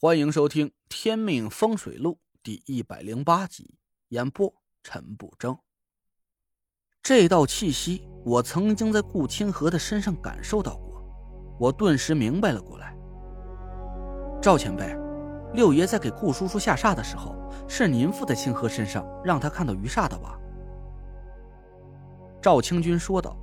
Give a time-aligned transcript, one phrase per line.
[0.00, 3.74] 欢迎收听《天命风水录》第一百零八集，
[4.10, 5.58] 演播陈不争。
[7.02, 11.02] 这道气息，我曾经在顾清河的身上感受到过，
[11.58, 12.96] 我顿时明白了过来。
[14.40, 14.96] 赵前辈，
[15.52, 17.34] 六爷在给顾叔叔下煞的时候，
[17.66, 20.38] 是您附在清河身上，让他看到余煞的吧？
[22.40, 23.36] 赵清军说道：“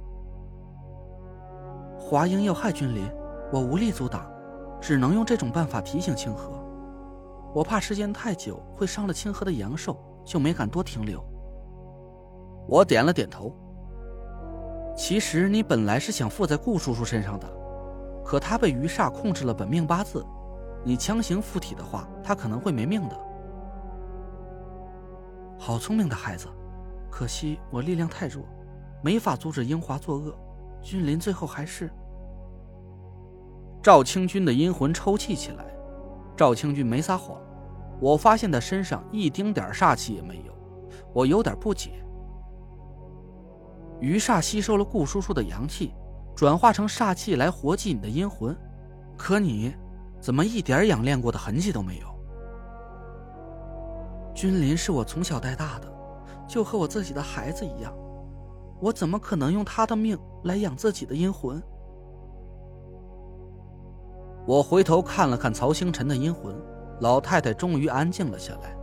[1.99, 3.11] 华英要害君临，
[3.51, 4.33] 我无力阻挡。”
[4.87, 6.51] 只能用这种办法提醒清河，
[7.55, 11.19] 我怕时间太久会伤了清河的阳寿，就没敢多停留。
[12.67, 13.51] 我点了点头。
[14.95, 17.51] 其实你本来是想附在顾叔叔身上的，
[18.23, 20.23] 可他被余煞控制了本命八字，
[20.83, 23.19] 你强行附体的话，他可能会没命的。
[25.57, 26.47] 好聪明的孩子，
[27.09, 28.45] 可惜我力量太弱，
[29.01, 30.31] 没法阻止英华作恶，
[30.79, 31.91] 君临最后还是。
[33.85, 35.63] 赵清军的阴魂抽泣起来，
[36.35, 37.39] 赵清军没撒谎，
[38.01, 40.51] 我发现他身上一丁点煞气也没有，
[41.13, 42.03] 我有点不解。
[44.01, 45.93] 余煞吸收了顾叔叔的阳气，
[46.35, 48.57] 转化成煞气来活祭你的阴魂，
[49.15, 49.71] 可你
[50.19, 52.07] 怎么一点养练过的痕迹都没有？
[54.33, 55.93] 君临是我从小带大的，
[56.47, 57.93] 就和我自己的孩子一样，
[58.81, 61.61] 我怎么可能用他的命来养自己的阴魂？
[64.47, 66.55] 我回头看了看曹星辰的阴魂，
[67.01, 68.75] 老太太终于安静了下来。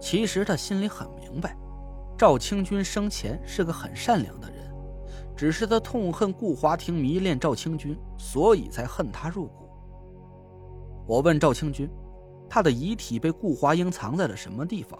[0.00, 1.56] 其实她心里很明白，
[2.16, 4.72] 赵清军生前是个很善良的人，
[5.36, 9.68] 只是他痛恨顾华庭迷恋赵清军，所以才恨他入骨。
[11.06, 11.90] 我问赵清军，
[12.48, 14.98] 他的遗体被顾华英藏在了什么地方？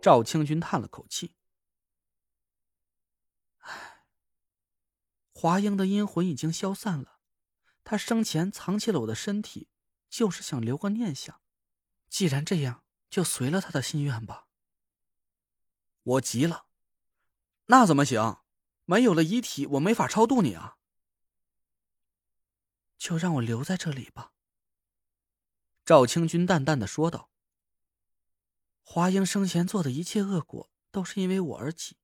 [0.00, 1.32] 赵清军叹了口气
[3.58, 3.72] ：“唉，
[5.34, 7.17] 华英的阴魂已经消散了。”
[7.90, 9.66] 他生前藏起了我的身体，
[10.10, 11.40] 就是想留个念想。
[12.10, 14.46] 既然这样，就随了他的心愿吧。
[16.02, 16.66] 我急了，
[17.64, 18.42] 那怎么行？
[18.84, 20.76] 没有了遗体，我没法超度你啊。
[22.98, 24.32] 就让我留在这里吧。
[25.86, 27.30] 赵清军淡淡的说道。
[28.82, 31.96] 华英生前做的一切恶果，都是因为我而起，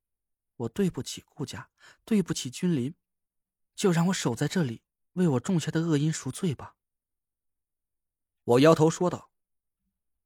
[0.56, 1.68] 我对不起顾家，
[2.06, 2.94] 对不起君临，
[3.74, 4.80] 就让我守在这里。
[5.14, 6.76] 为我种下的恶因赎罪吧。
[8.44, 9.30] 我摇头说道：“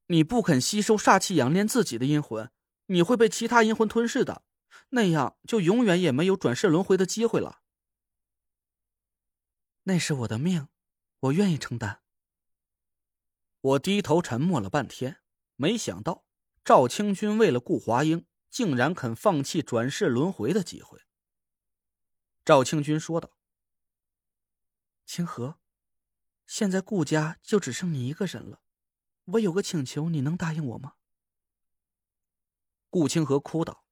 [0.09, 2.51] 你不肯吸收煞气养炼自己的阴魂，
[2.87, 4.43] 你会被其他阴魂吞噬的，
[4.91, 7.63] 那样就永远也没有转世轮回的机会了。”
[9.85, 10.69] 那是我的命，
[11.21, 12.03] 我愿意承担。
[13.61, 15.19] 我低头沉默了半天，
[15.57, 16.25] 没想到
[16.65, 21.03] 赵清军为了顾华英，竟然肯放弃转世轮回的机会。
[22.45, 23.38] 赵清军说道。
[25.09, 25.59] 清河，
[26.47, 28.61] 现在顾家就只剩你一个人了，
[29.25, 30.97] 我有个请求，你能答应我吗？
[32.91, 33.87] 顾清河哭道：“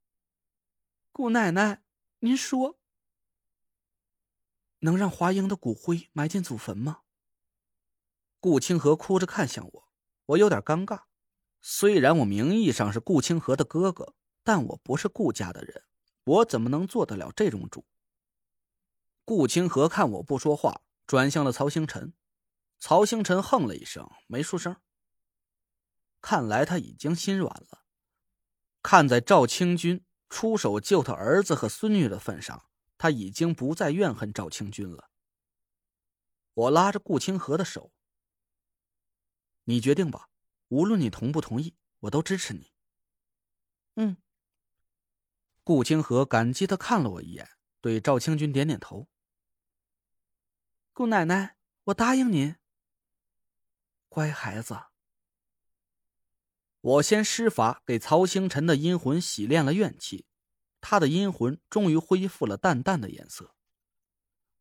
[1.13, 1.83] 顾奶奶，
[2.19, 2.79] 您说，
[4.81, 7.01] 能让华英的骨灰埋进祖坟吗？”
[8.39, 9.89] 顾清河哭着看向我，
[10.27, 11.05] 我有点尴尬。
[11.63, 15.83] 虽然我名义上是顾清河的哥哥，但我不是顾家的人，
[16.25, 17.87] 我怎么能做得了这种主？
[19.25, 20.83] 顾清河看我不说话。
[21.07, 22.13] 转向了曹星辰，
[22.79, 24.77] 曹星辰哼了一声，没出声。
[26.21, 27.85] 看来他已经心软了。
[28.83, 32.69] 看在赵清军出手救他儿子和孙女的份上，
[32.99, 35.11] 他已经不再怨恨赵清军了。
[36.55, 37.93] 我拉着顾清河的手
[39.65, 40.29] ：“你决定吧，
[40.69, 42.73] 无论你同不同意，我都支持你。”
[43.95, 44.17] 嗯。
[45.63, 47.49] 顾清河感激的看了我一眼，
[47.81, 49.09] 对赵清军点点头。
[50.97, 52.57] 顾奶奶，我答应您。
[54.09, 54.85] 乖孩子，
[56.81, 60.25] 我先施法给曹星辰的阴魂洗炼了怨气，
[60.81, 63.55] 他的阴魂终于恢复了淡淡的颜色。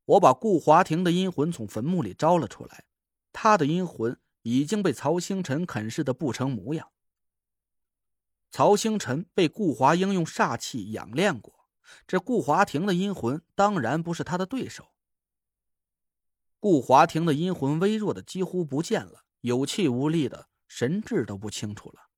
[0.04, 2.84] 我把顾华庭的阴魂从坟墓里招了出来，
[3.32, 6.92] 他的阴魂已经被曹星辰啃噬的不成模样。
[8.52, 11.70] 曹星辰被顾华英用煞气养炼过，
[12.06, 14.92] 这顾华庭的阴魂当然不是他的对手。
[16.66, 22.10] 顾华庭的阴魂微弱的几乎不见了，有气无力的，神志都不清楚了。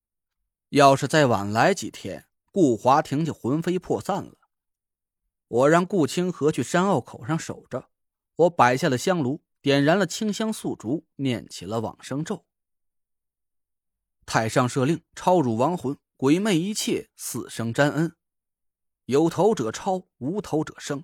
[0.70, 4.38] 要是再晚来几天，顾华庭就魂飞魄散了。
[5.50, 7.90] 我让顾清河去山坳口上守着，
[8.38, 12.46] 我摆下了香炉，点燃了清香素烛，念起了往生咒。
[14.26, 18.16] 太上赦令，超辱亡魂，鬼魅一切，死生沾恩。
[19.08, 21.04] 有头者超，无头者生。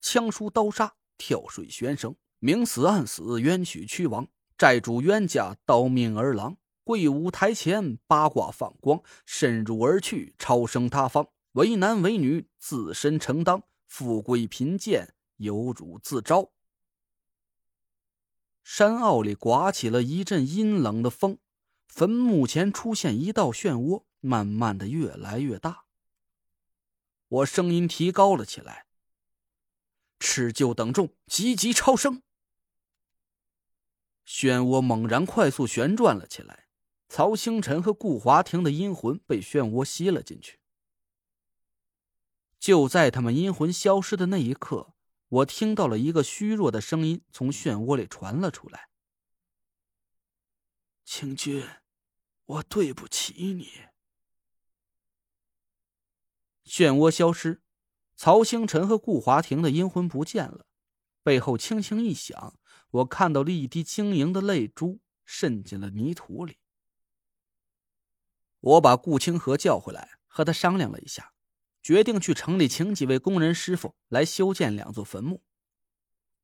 [0.00, 2.16] 枪书刀杀，跳水悬绳。
[2.40, 4.26] 明死暗死，冤屈屈亡，
[4.56, 11.28] 债主冤家刀命儿郎，跪舞台前八卦放光，深入而去，超生他方。
[11.52, 16.50] 为男为女自身承当，富贵贫贱有辱自招。
[18.64, 21.38] 山坳里刮起了一阵阴冷的风，
[21.88, 25.84] 坟墓前出现一道漩涡，慢慢的越来越大。
[27.28, 28.86] 我声音提高了起来
[30.18, 32.22] ：“持救等众，急急超生！”
[34.30, 36.68] 漩涡猛然快速旋转了起来，
[37.08, 40.60] 曹星辰和顾华庭的阴魂被漩涡吸了进去。
[42.60, 44.94] 就在他们阴魂消失的那一刻，
[45.28, 48.88] 我听到了一个虚弱的声音从漩涡里传了出来
[51.04, 51.66] ：“清君，
[52.44, 53.88] 我对不起你。”
[56.64, 57.62] 漩涡消失，
[58.14, 60.66] 曹星辰和顾华庭的阴魂不见了，
[61.24, 62.59] 背后轻轻一响。
[62.90, 66.58] 我看到了一滴晶莹的泪珠渗进了泥土里。
[68.60, 71.32] 我把顾清河叫回来，和他商量了一下，
[71.82, 75.42] 决定去城里请几位工人师傅来修建两座坟墓，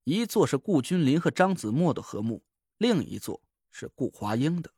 [0.04, 2.44] 一座是顾君临和张子墨的和墓，
[2.78, 4.72] 另一座是顾华英的。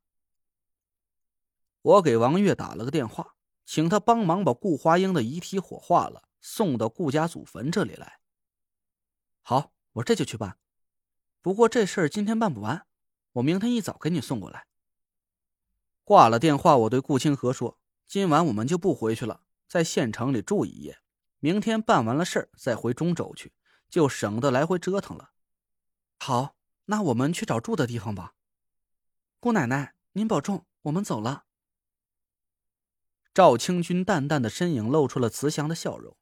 [1.82, 8.18] 我给王月打了个电话，请他帮忙把顾华英的遗体火化了，送到顾家祖坟这里来。
[9.42, 10.58] 好，我这就去办。
[11.40, 12.86] 不过这事儿今天办不完，
[13.32, 14.66] 我明天一早给你送过来。
[16.04, 20.98] 挂了电话，我对顾清河说：“今晚我们就不回去了，在县城里住一夜，
[21.38, 23.52] 明天办完了事儿再回中州去，
[23.88, 25.32] 就省得来回折腾了。”
[26.18, 26.56] 好，
[26.86, 28.34] 那我们去找住的地方吧。
[29.38, 31.44] 姑奶奶，您保重，我们走了。
[33.32, 36.16] 赵清军淡淡的身影露出了慈祥的笑容。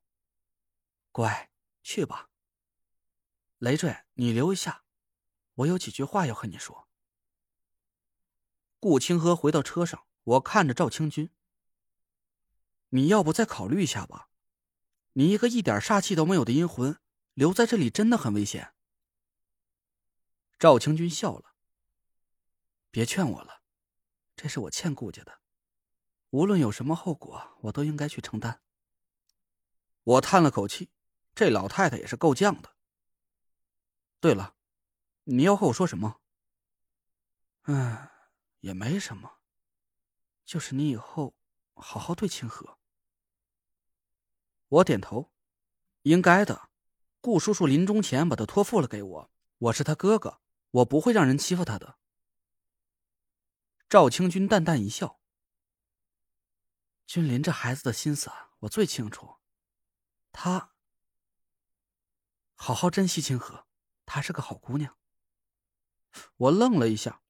[1.12, 1.50] 乖，
[1.82, 2.28] 去吧。
[3.58, 4.82] 累赘，你留一下。
[5.56, 6.88] 我有几句话要和你说。
[8.78, 11.30] 顾清河回到车上，我看着赵清军
[12.90, 14.28] ：“你要不再考虑一下吧？
[15.14, 17.00] 你一个一点煞气都没有的阴魂，
[17.34, 18.74] 留在这里真的很危险。”
[20.58, 21.54] 赵清军笑了
[22.90, 23.62] ：“别劝我了，
[24.36, 25.40] 这是我欠顾家的，
[26.30, 28.62] 无论有什么后果，我都应该去承担。”
[30.04, 30.90] 我叹了口气
[31.34, 32.76] ：“这老太太也是够犟的。”
[34.20, 34.55] 对了。
[35.28, 36.20] 你要和我说什么？
[37.64, 38.08] 嗯，
[38.60, 39.38] 也没什么，
[40.44, 41.34] 就是你以后
[41.74, 42.78] 好好对清河。
[44.68, 45.32] 我点头，
[46.02, 46.68] 应该的。
[47.20, 50.40] 顾叔叔临终前把他托付了给我，我是他哥哥，
[50.70, 51.98] 我不会让人欺负他的。
[53.88, 55.20] 赵清军淡淡一笑
[57.04, 58.30] ：“君临这孩子的心思，
[58.60, 59.38] 我最清楚。
[60.30, 60.72] 他
[62.54, 63.66] 好好珍惜清河，
[64.04, 64.96] 她是个好姑娘。”
[66.36, 67.20] 我愣了一下，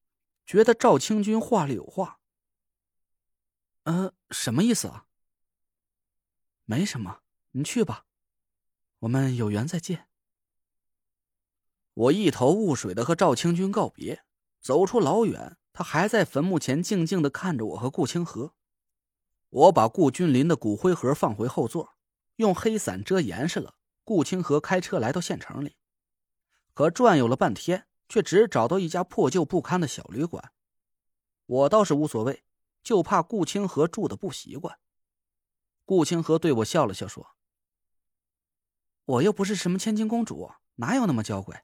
[0.45, 2.19] 觉得赵清军话里有话。
[3.83, 5.05] 嗯，什么意思啊？
[6.65, 8.05] 没什么，你去吧，
[8.99, 10.07] 我们有缘再见。
[11.93, 14.23] 我一头雾水的和赵清军告别，
[14.59, 18.53] 走出老远，他还在坟墓前静静的看着我和顾清河。
[19.49, 21.95] 我把顾君临的骨灰盒放回后座，
[22.35, 23.75] 用黑伞遮严实了。
[24.03, 25.77] 顾清河开车来到县城里，
[26.73, 27.87] 可转悠了半天。
[28.09, 30.51] 却只找到一家破旧不堪的小旅馆，
[31.45, 32.43] 我倒是无所谓，
[32.83, 34.79] 就怕顾清河住的不习惯。
[35.85, 37.35] 顾清河对我笑了笑，说
[39.05, 41.61] ：“我又不是什么千金公主，哪有那么娇贵？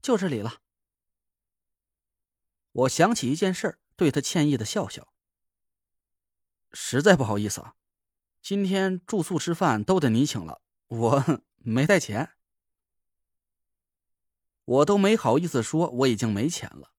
[0.00, 0.60] 就这里了。”
[2.72, 5.12] 我想起一件事，对他歉意的笑笑
[6.72, 7.74] ：“实在不好意思啊，
[8.40, 12.30] 今天住宿吃饭都得你请了，我 没带钱。”
[14.64, 16.92] 我都没好意思说我已经没钱了，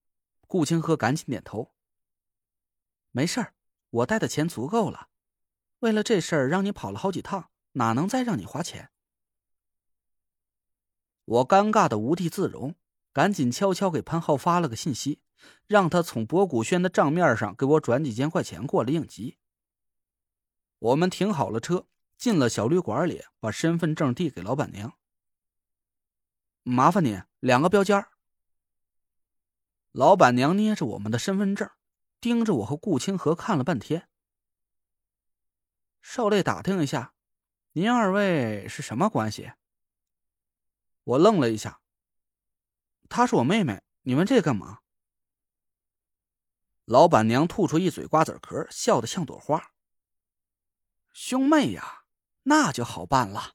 [0.46, 1.74] 顾清河赶紧点头。
[3.10, 3.54] 没事儿，
[3.90, 5.08] 我带的钱足够了。
[5.80, 8.90] 为了这事儿让你跑了好几趟，哪能再让你花钱？
[11.24, 12.74] 我尴尬的无地自容，
[13.12, 15.20] 赶紧悄悄给潘浩发了个信息，
[15.66, 19.38] 让他从博古轩的账面上给我转几千块钱过来应急。
[20.78, 21.86] 我们停好了车，
[22.18, 24.98] 进了小旅馆里，把身份证递给老板娘。
[26.66, 28.06] 麻烦你两个标间
[29.92, 31.70] 老板娘捏着我们的身份证，
[32.20, 34.08] 盯着我和顾清河看了半天。
[36.00, 37.14] 受累打听一下，
[37.72, 39.52] 您二位是什么关系？
[41.04, 41.82] 我愣了一下。
[43.10, 44.80] 她是我妹妹，你问这干嘛？
[46.86, 49.72] 老板娘吐出一嘴瓜子壳，笑得像朵花。
[51.12, 52.04] 兄妹呀，
[52.44, 53.54] 那就好办了。